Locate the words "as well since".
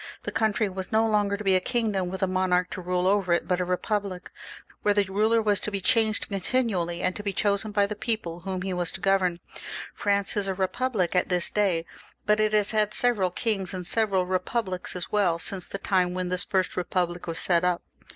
14.95-15.67